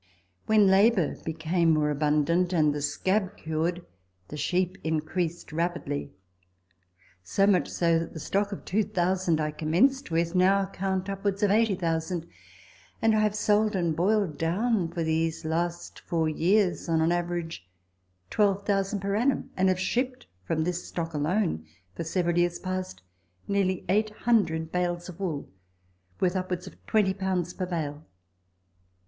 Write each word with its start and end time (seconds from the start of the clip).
When 0.47 0.65
labour 0.65 1.15
became 1.23 1.75
more 1.75 1.91
abundant, 1.91 2.53
and 2.53 2.73
the 2.73 2.81
scab 2.81 3.37
cured, 3.37 3.85
the 4.29 4.35
sheep 4.35 4.79
increased 4.83 5.53
rapidly, 5.53 6.11
so 7.23 7.45
much 7.45 7.67
so 7.69 7.99
that 7.99 8.13
the 8.13 8.19
stock 8.19 8.51
of 8.51 8.65
2,000 8.65 9.39
I 9.39 9.51
commenced 9.51 10.09
with, 10.09 10.33
now 10.33 10.65
count 10.65 11.07
upwards 11.07 11.43
of 11.43 11.51
80,000, 11.51 12.25
and 12.99 13.13
I 13.13 13.19
have 13.19 13.35
sold 13.35 13.75
and 13.75 13.95
boiled 13.95 14.39
down 14.39 14.87
for 14.89 15.03
these 15.03 15.45
last 15.45 15.99
four 15.99 16.27
years, 16.27 16.89
on 16.89 16.99
an 16.99 17.11
average, 17.11 17.69
12,000 18.31 19.01
per 19.01 19.15
annum, 19.15 19.51
and 19.55 19.69
have 19.69 19.79
shipped, 19.79 20.25
from 20.43 20.63
this 20.63 20.83
stock 20.87 21.13
alone, 21.13 21.63
for 21.93 22.03
several 22.03 22.39
years 22.39 22.57
past, 22.57 23.03
nearly 23.47 23.85
800 23.87 24.71
bales 24.71 25.09
of 25.09 25.19
wool, 25.19 25.47
worth 26.19 26.35
upwards 26.35 26.65
of 26.65 26.83
20 26.87 27.13
per 27.13 27.67
bale. 27.69 28.07